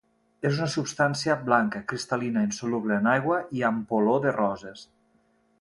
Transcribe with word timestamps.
És 0.49 0.55
una 0.59 0.67
substància 0.75 1.35
blanca 1.49 1.83
cristal·lina, 1.93 2.45
insoluble 2.49 2.97
en 3.03 3.13
aigua 3.15 3.39
i 3.61 3.65
amb 3.73 3.97
olor 3.99 4.25
de 4.29 4.37
roses. 4.43 4.87